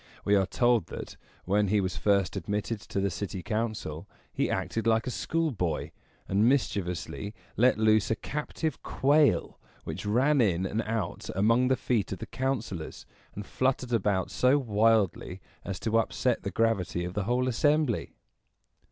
[0.25, 1.15] We are told, that,
[1.45, 5.91] when he was first admitted to the city council, he acted like a schoolboy,
[6.27, 12.11] and mischievously let loose a captive quail, which ran in and out among the feet
[12.11, 17.25] of the councilors, and fluttered about so wildly as to upset the gravity of the
[17.25, 18.15] whole assembly.